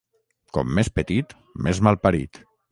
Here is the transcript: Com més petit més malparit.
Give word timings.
Com 0.57 0.71
més 0.79 0.89
petit 0.95 1.37
més 1.69 1.85
malparit. 1.89 2.45